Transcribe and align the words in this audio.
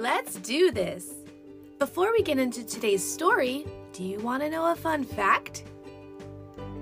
let's 0.00 0.36
do 0.36 0.70
this. 0.70 1.12
Before 1.78 2.10
we 2.10 2.22
get 2.22 2.38
into 2.38 2.64
today's 2.64 3.04
story, 3.04 3.66
do 3.92 4.02
you 4.02 4.18
want 4.20 4.42
to 4.42 4.48
know 4.48 4.72
a 4.72 4.74
fun 4.74 5.04
fact? 5.04 5.64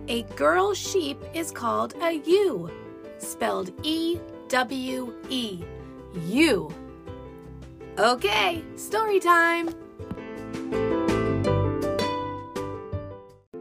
A 0.07 0.23
girl 0.37 0.73
sheep 0.73 1.19
is 1.35 1.51
called 1.51 1.95
a 2.01 2.13
ewe, 2.25 2.71
spelled 3.19 3.73
E 3.83 4.21
W 4.49 5.13
E. 5.29 5.65
Ewe. 6.27 6.73
Okay, 7.99 8.63
story 8.77 9.19
time. 9.19 9.69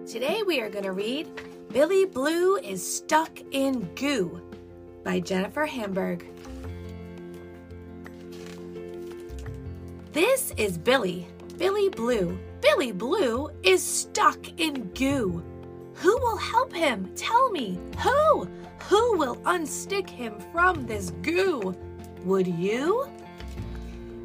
Today 0.06 0.44
we 0.46 0.62
are 0.62 0.70
going 0.70 0.86
to 0.86 0.92
read 0.92 1.28
Billy 1.70 2.06
Bloo 2.06 2.58
is 2.58 2.86
Stuck 2.86 3.40
in 3.52 3.90
Goo 3.96 4.40
by 5.04 5.20
Jennifer 5.20 5.66
Hamburg. 5.66 6.26
This 10.18 10.52
is 10.58 10.80
Billy, 10.80 11.28
Billy 11.60 11.90
Bloo. 11.90 12.40
Billy 12.60 12.92
Bloo 12.92 13.52
is 13.62 13.84
stuck 13.84 14.40
in 14.60 14.86
goo. 14.96 15.44
Who 15.94 16.18
will 16.18 16.38
help 16.38 16.74
him? 16.74 17.12
Tell 17.16 17.52
me. 17.52 17.78
Who? 18.00 18.50
Who 18.90 19.18
will 19.20 19.36
unstick 19.46 20.10
him 20.10 20.34
from 20.52 20.88
this 20.88 21.12
goo? 21.22 21.76
Would 22.26 22.48
you? 22.48 23.08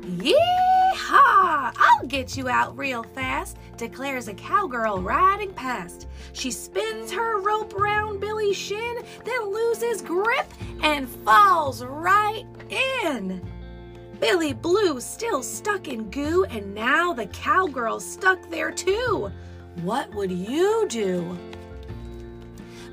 Yee-haw! 0.06 1.73
I'll 1.77 2.06
get 2.06 2.38
you 2.38 2.48
out 2.48 2.74
real 2.79 3.02
fast, 3.02 3.59
declares 3.77 4.29
a 4.29 4.34
cowgirl 4.34 5.02
riding 5.02 5.52
past. 5.52 6.09
She 6.32 6.51
spins 6.51 7.12
her 7.12 7.38
rope 7.38 7.79
round 7.79 8.18
Billy's 8.18 8.56
shin, 8.56 9.04
then 9.27 9.52
loses 9.52 10.01
grip 10.01 10.51
and 10.82 11.06
falls 11.06 11.84
right 11.84 12.46
in. 12.70 13.43
Billy 14.23 14.52
Bloo 14.52 15.01
still 15.01 15.42
stuck 15.42 15.88
in 15.88 16.09
goo, 16.09 16.45
and 16.45 16.73
now 16.73 17.12
the 17.12 17.26
cowgirl's 17.26 18.04
stuck 18.04 18.48
there 18.51 18.70
too. 18.70 19.32
What 19.82 20.15
would 20.15 20.30
you 20.30 20.87
do? 20.88 21.37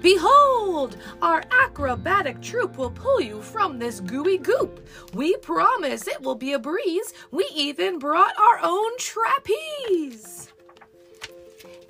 Behold, 0.02 0.97
our 1.22 1.44
acrobatic 1.52 2.41
troupe 2.41 2.80
will 2.80 2.89
pull 2.89 3.22
you 3.22 3.44
from 3.44 3.77
this 3.77 4.00
gooey 4.00 4.39
goop. 4.39 4.83
We 5.13 5.38
promise 5.38 6.07
it 6.07 6.19
will 6.19 6.33
be 6.33 6.53
a 6.53 6.59
breeze. 6.59 7.13
We 7.30 7.47
even 7.53 8.00
brought 8.00 8.33
our 8.39 8.59
own 8.63 8.89
trapeze. 8.97 10.52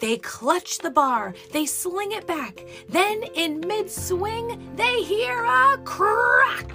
They 0.01 0.17
clutch 0.17 0.79
the 0.79 0.91
bar, 0.91 1.33
they 1.53 1.65
sling 1.65 2.11
it 2.11 2.27
back. 2.27 2.65
Then, 2.89 3.23
in 3.35 3.61
mid 3.61 3.89
swing, 3.89 4.69
they 4.75 5.01
hear 5.01 5.45
a 5.45 5.77
crack. 5.85 6.73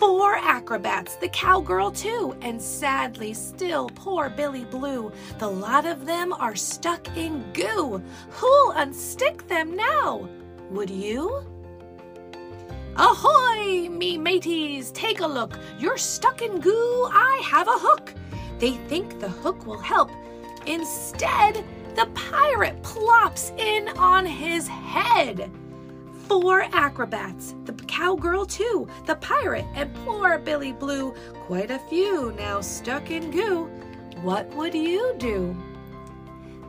Four 0.00 0.34
acrobats, 0.36 1.16
the 1.16 1.28
cowgirl 1.28 1.90
too, 1.90 2.34
and 2.40 2.60
sadly 2.60 3.34
still 3.34 3.90
poor 3.90 4.30
Billy 4.30 4.64
Bloo. 4.64 5.12
The 5.38 5.46
lot 5.46 5.84
of 5.84 6.06
them 6.06 6.32
are 6.32 6.56
stuck 6.56 7.14
in 7.18 7.44
goo. 7.52 8.02
Who'll 8.30 8.72
unstick 8.72 9.46
them 9.46 9.76
now? 9.76 10.26
Would 10.70 10.88
you? 10.88 11.44
Ahoy, 12.96 13.90
me 13.90 14.16
mateys, 14.16 14.90
take 14.92 15.20
a 15.20 15.26
look. 15.26 15.58
You're 15.78 15.98
stuck 15.98 16.40
in 16.40 16.60
goo, 16.60 17.06
I 17.12 17.42
have 17.44 17.68
a 17.68 17.78
hook. 17.78 18.14
They 18.58 18.78
think 18.88 19.20
the 19.20 19.28
hook 19.28 19.66
will 19.66 19.80
help. 19.80 20.10
Instead, 20.66 21.62
the 21.94 22.08
pirate 22.14 22.82
plops 22.82 23.52
in 23.58 23.88
on 23.98 24.24
his 24.24 24.66
head 24.66 25.50
four 26.30 26.62
acrobats, 26.70 27.56
the 27.64 27.72
cowgirl 27.72 28.46
too, 28.46 28.86
the 29.04 29.16
pirate, 29.16 29.64
and 29.74 29.92
poor 30.04 30.38
Billy 30.38 30.70
Bloo, 30.72 31.12
quite 31.46 31.72
a 31.72 31.78
few 31.90 32.30
now 32.38 32.60
stuck 32.60 33.10
in 33.10 33.32
goo. 33.32 33.64
What 34.22 34.48
would 34.54 34.72
you 34.72 35.12
do? 35.18 35.56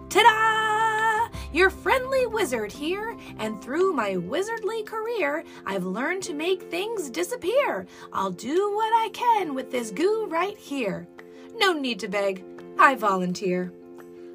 Ta-da! 0.10 1.30
Your 1.54 1.70
friendly 1.70 2.26
wizard 2.26 2.72
here, 2.72 3.16
and 3.38 3.62
through 3.62 3.94
my 3.94 4.16
wizardly 4.16 4.84
career, 4.84 5.44
I've 5.64 5.86
learned 5.86 6.24
to 6.24 6.34
make 6.34 6.64
things 6.64 7.12
disappear. 7.12 7.86
I'll 8.12 8.32
do 8.32 8.74
what 8.74 8.92
I 8.96 9.10
can 9.14 9.54
with 9.54 9.70
this 9.70 9.92
goo 9.92 10.26
right 10.26 10.58
here. 10.58 11.08
No 11.54 11.72
need 11.72 12.00
to 12.00 12.08
beg, 12.08 12.44
I 12.80 12.96
volunteer. 12.96 13.72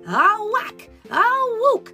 Ah 0.07 0.39
whack, 0.53 0.89
ah 1.11 1.59
wook, 1.63 1.93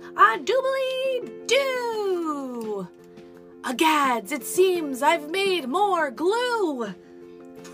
Agads, 3.73 4.33
it 4.33 4.45
seems 4.45 5.03
I've 5.03 5.31
made 5.31 5.67
more 5.67 6.11
glue. 6.11 6.95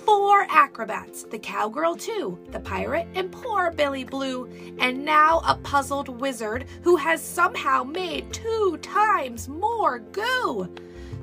Four 0.05 0.47
acrobats, 0.49 1.25
the 1.25 1.41
cowgirl 1.41 1.97
too, 1.97 2.39
the 2.53 2.61
pirate, 2.61 3.09
and 3.17 3.33
poor 3.33 3.73
Billy 3.73 4.05
Bloo, 4.05 4.49
and 4.79 5.05
now 5.05 5.43
a 5.45 5.57
puzzled 5.57 6.09
wizard 6.09 6.67
who 6.85 6.95
has 6.95 7.21
somehow 7.21 7.83
made 7.83 8.33
two 8.33 8.79
times 8.81 9.49
more 9.49 9.99
goo. 9.99 10.73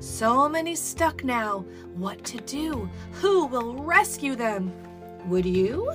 So 0.00 0.46
many 0.46 0.74
stuck 0.74 1.24
now. 1.24 1.64
What 1.94 2.22
to 2.24 2.36
do? 2.42 2.86
Who 3.12 3.46
will 3.46 3.76
rescue 3.76 4.36
them? 4.36 4.70
Would 5.26 5.46
you? 5.46 5.90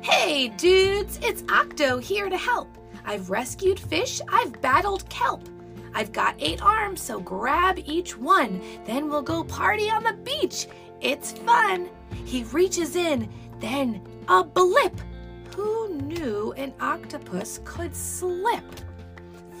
Hey, 0.00 0.48
dudes, 0.48 1.20
it's 1.22 1.44
Octo 1.48 1.98
here 1.98 2.28
to 2.28 2.36
help. 2.36 2.76
I've 3.04 3.30
rescued 3.30 3.78
fish, 3.78 4.20
I've 4.28 4.60
battled 4.60 5.08
kelp. 5.08 5.48
I've 5.94 6.12
got 6.12 6.34
eight 6.38 6.62
arms, 6.62 7.00
so 7.00 7.20
grab 7.20 7.78
each 7.84 8.16
one. 8.16 8.60
Then 8.84 9.08
we'll 9.08 9.22
go 9.22 9.44
party 9.44 9.90
on 9.90 10.02
the 10.02 10.14
beach. 10.14 10.66
It's 11.00 11.32
fun. 11.32 11.88
He 12.24 12.44
reaches 12.44 12.96
in, 12.96 13.28
then 13.60 14.00
a 14.28 14.44
blip. 14.44 14.98
Who 15.56 15.94
knew 15.94 16.52
an 16.56 16.72
octopus 16.80 17.60
could 17.64 17.94
slip? 17.94 18.64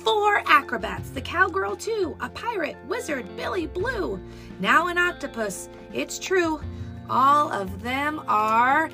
Four 0.04 0.42
acrobats, 0.46 1.10
the 1.10 1.20
cowgirl 1.20 1.76
too, 1.76 2.16
a 2.20 2.28
pirate, 2.28 2.76
wizard, 2.88 3.36
Billy 3.36 3.66
Bloo. 3.66 4.20
Now 4.58 4.88
an 4.88 4.98
octopus, 4.98 5.68
it's 5.92 6.18
true. 6.18 6.60
All 7.08 7.52
of 7.52 7.82
them 7.82 8.22
are 8.26 8.90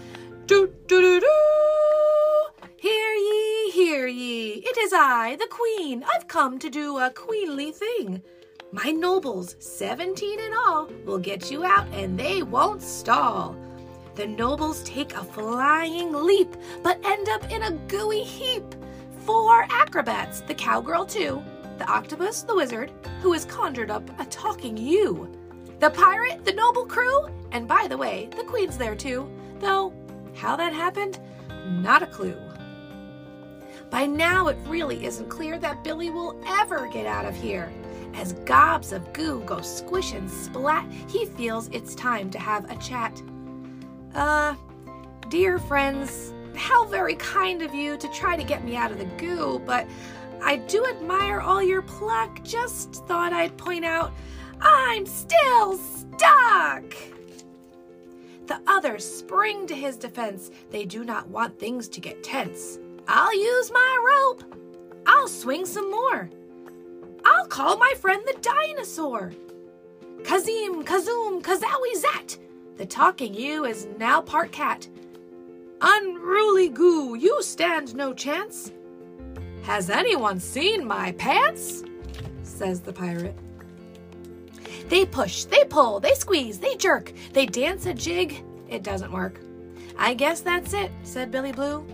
doo 0.46 0.66
doo 0.86 1.00
doo 1.00 1.20
doo. 1.20 2.66
Hear 2.76 3.14
ye, 3.14 3.37
hear 3.78 4.08
ye, 4.08 4.54
it 4.54 4.76
is 4.76 4.92
I, 4.92 5.36
the 5.36 5.46
queen. 5.48 6.04
I've 6.12 6.26
come 6.26 6.58
to 6.58 6.68
do 6.68 6.98
a 6.98 7.10
queenly 7.10 7.70
thing. 7.70 8.20
My 8.72 8.90
nobles, 8.90 9.54
seventeen 9.60 10.40
in 10.40 10.52
all, 10.52 10.90
will 11.04 11.20
get 11.20 11.48
ewe 11.48 11.64
out 11.64 11.86
and 11.92 12.18
they 12.18 12.42
won't 12.42 12.82
stall. 12.82 13.56
The 14.16 14.26
nobles 14.26 14.82
take 14.82 15.14
a 15.14 15.22
flying 15.22 16.12
leap, 16.12 16.56
but 16.82 16.98
end 17.04 17.28
up 17.28 17.52
in 17.52 17.62
a 17.62 17.78
gooey 17.86 18.24
heap. 18.24 18.64
Four 19.20 19.64
acrobats, 19.70 20.40
the 20.40 20.54
cowgirl 20.54 21.06
too, 21.06 21.40
the 21.78 21.88
octopus, 21.88 22.42
the 22.42 22.56
wizard, 22.56 22.90
who 23.22 23.32
has 23.32 23.44
conjured 23.44 23.92
up 23.92 24.10
a 24.20 24.24
talking 24.24 24.76
you, 24.76 25.30
the 25.78 25.90
pirate, 25.90 26.44
the 26.44 26.52
noble 26.52 26.84
crew, 26.84 27.28
and 27.52 27.68
by 27.68 27.86
the 27.86 27.96
way, 27.96 28.28
the 28.36 28.42
queen's 28.42 28.76
there 28.76 28.96
too, 28.96 29.30
though 29.60 29.94
how 30.34 30.56
that 30.56 30.72
happened, 30.72 31.20
not 31.68 32.02
a 32.02 32.06
clue. 32.06 32.36
By 33.90 34.06
now, 34.06 34.48
it 34.48 34.58
really 34.66 35.04
isn't 35.04 35.28
clear 35.28 35.58
that 35.58 35.82
Billy 35.82 36.10
will 36.10 36.40
ever 36.46 36.88
get 36.88 37.06
out 37.06 37.24
of 37.24 37.34
here. 37.34 37.72
As 38.14 38.32
gobs 38.44 38.92
of 38.92 39.12
goo 39.12 39.42
go 39.46 39.60
squish 39.60 40.12
and 40.12 40.30
splat, 40.30 40.90
he 41.08 41.24
feels 41.24 41.68
it's 41.68 41.94
time 41.94 42.30
to 42.30 42.38
have 42.38 42.70
a 42.70 42.76
chat. 42.76 43.22
Uh, 44.14 44.54
dear 45.28 45.58
friends, 45.58 46.32
how 46.54 46.84
very 46.86 47.14
kind 47.14 47.62
of 47.62 47.74
you 47.74 47.96
to 47.96 48.08
try 48.08 48.36
to 48.36 48.44
get 48.44 48.64
me 48.64 48.76
out 48.76 48.90
of 48.90 48.98
the 48.98 49.04
goo, 49.16 49.62
but 49.64 49.86
I 50.42 50.56
do 50.56 50.86
admire 50.86 51.40
all 51.40 51.62
your 51.62 51.82
pluck. 51.82 52.42
Just 52.42 52.94
thought 53.06 53.32
I'd 53.32 53.56
point 53.56 53.84
out 53.84 54.12
I'm 54.60 55.06
still 55.06 55.76
stuck. 55.76 56.84
The 58.46 58.60
others 58.66 59.04
spring 59.04 59.66
to 59.66 59.74
his 59.74 59.96
defense. 59.96 60.50
They 60.70 60.84
do 60.84 61.04
not 61.04 61.28
want 61.28 61.58
things 61.58 61.88
to 61.90 62.00
get 62.00 62.22
tense. 62.22 62.78
I'll 63.08 63.34
use 63.34 63.72
my 63.72 64.04
rope. 64.06 64.44
I'll 65.06 65.28
swing 65.28 65.64
some 65.64 65.90
more. 65.90 66.28
I'll 67.24 67.46
call 67.46 67.78
my 67.78 67.94
friend 67.96 68.22
the 68.26 68.38
dinosaur. 68.42 69.32
Kazim, 70.24 70.84
Kazoom, 70.84 71.42
Kazowie 71.42 71.96
Zat. 71.96 72.38
The 72.76 72.84
talking 72.84 73.32
ewe 73.32 73.64
is 73.64 73.88
now 73.98 74.20
part 74.20 74.52
cat. 74.52 74.86
Unruly 75.80 76.68
goo, 76.68 77.14
you 77.14 77.42
stand 77.42 77.94
no 77.94 78.12
chance. 78.12 78.72
Has 79.62 79.88
anyone 79.88 80.38
seen 80.38 80.86
my 80.86 81.12
pants? 81.12 81.84
says 82.42 82.80
the 82.80 82.92
pirate. 82.92 83.36
They 84.88 85.06
push, 85.06 85.44
they 85.44 85.64
pull, 85.64 86.00
they 86.00 86.14
squeeze, 86.14 86.58
they 86.58 86.74
jerk, 86.76 87.12
they 87.32 87.46
dance 87.46 87.86
a 87.86 87.94
jig. 87.94 88.44
It 88.68 88.82
doesn't 88.82 89.12
work. 89.12 89.40
I 89.96 90.14
guess 90.14 90.40
that's 90.40 90.74
it, 90.74 90.90
said 91.02 91.30
Billy 91.30 91.52
Bloo. 91.52 91.86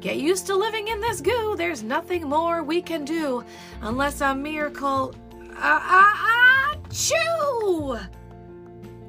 Get 0.00 0.18
used 0.18 0.46
to 0.46 0.54
living 0.54 0.88
in 0.88 1.00
this 1.00 1.20
goo. 1.20 1.56
There's 1.56 1.82
nothing 1.82 2.28
more 2.28 2.62
we 2.62 2.80
can 2.80 3.04
do 3.04 3.44
unless 3.82 4.20
a 4.20 4.34
miracle. 4.34 5.14
Ah, 5.56 5.82
ah, 5.84 6.74
ah, 6.74 6.76
chew! 6.90 7.98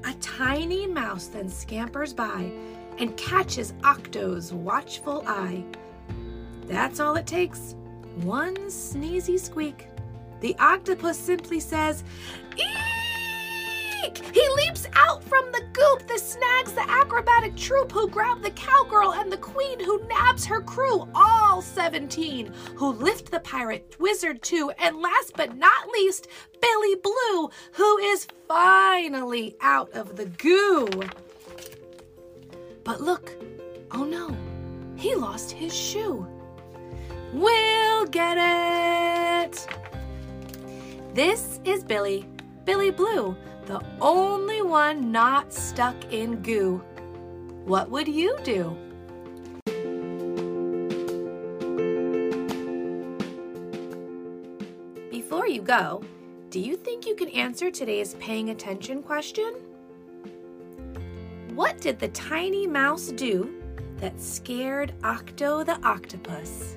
A 0.10 0.14
tiny 0.20 0.88
mouse 0.88 1.28
then 1.28 1.48
scampers 1.48 2.14
by 2.14 2.52
and 2.98 3.16
catches 3.18 3.74
Octo's 3.84 4.52
watchful 4.52 5.24
eye. 5.28 5.64
That's 6.66 7.00
all 7.00 7.16
it 7.16 7.28
takes. 7.28 7.76
One 8.22 8.56
sneezy 8.56 9.40
squeak. 9.40 9.88
The 10.40 10.56
octopus 10.60 11.20
simply 11.20 11.60
says, 11.60 12.04
Eek! 14.10 14.34
He 14.34 14.48
leaps 14.56 14.88
out 14.94 15.24
from 15.24 15.52
the 15.52 15.64
goop 15.74 16.08
that 16.08 16.20
snags 16.20 16.74
the 16.74 16.90
acrobatic 16.90 17.56
troop 17.56 17.92
who 17.92 18.10
grab 18.10 18.42
the 18.42 18.52
cowgirl 18.52 19.14
and 19.14 19.32
the 19.32 19.38
queen 19.38 19.80
who 19.80 20.06
nabs 20.08 20.46
her 20.46 20.62
crew, 20.62 21.08
all 21.14 21.62
17, 21.62 22.52
who 22.76 22.94
lift 22.94 23.32
the 23.32 23.40
pirate 23.42 23.96
wizard 24.00 24.42
too, 24.42 24.72
and 24.80 24.98
last 24.98 25.34
but 25.36 25.56
not 25.58 25.90
least, 25.90 26.28
Billy 26.62 26.96
Bloo, 26.96 27.50
who 27.74 27.98
is 28.00 28.28
finally 28.48 29.56
out 29.62 29.92
of 29.94 30.16
the 30.16 30.26
goo. 30.26 30.90
But 32.84 33.02
look, 33.02 33.36
oh 33.92 34.04
no, 34.04 34.36
he 34.96 35.16
lost 35.16 35.52
his 35.52 35.76
shoe. 35.76 36.28
We'll 37.34 38.06
get 38.08 38.38
it. 38.40 39.68
This 41.14 41.60
is 41.64 41.84
Billy, 41.84 42.28
Billy 42.66 42.92
Bloo, 42.92 43.36
the 43.70 43.80
only 44.02 44.64
one 44.64 45.12
not 45.12 45.54
stuck 45.54 46.12
in 46.12 46.42
goo. 46.42 46.82
What 47.66 47.92
would 47.92 48.08
you 48.08 48.36
do? 48.44 48.76
Before 55.12 55.48
you 55.48 55.62
go, 55.62 56.02
do 56.50 56.60
you 56.60 56.78
think 56.78 57.06
you 57.06 57.16
can 57.16 57.30
answer 57.30 57.70
today's 57.70 58.16
paying 58.16 58.50
attention 58.50 59.04
question? 59.04 59.54
What 61.54 61.80
did 61.80 62.00
the 62.00 62.08
tiny 62.08 62.66
mouse 62.66 63.10
do 63.10 63.54
that 63.98 64.20
scared 64.20 64.96
Octo 65.04 65.64
the 65.64 65.80
octopus? 65.86 66.76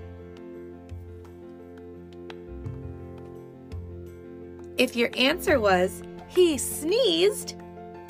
If 4.76 4.94
your 4.94 5.08
answer 5.16 5.58
was, 5.58 6.02
he 6.34 6.56
sneezed, 6.56 7.56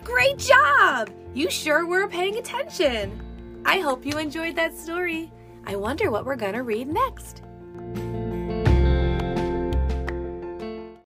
great 0.05 0.39
job! 0.39 1.11
You 1.35 1.51
sure 1.51 1.87
were 1.87 2.07
paying 2.09 2.37
attention. 2.37 3.21
I 3.65 3.81
hope 3.81 4.07
you 4.07 4.19
enjoyed 4.19 4.57
that 4.57 4.77
story. 4.77 5.33
I 5.67 5.77
wonder 5.77 6.11
what 6.11 6.25
we're 6.25 6.37
to 6.55 6.63
read 6.63 6.89
next. 6.89 7.43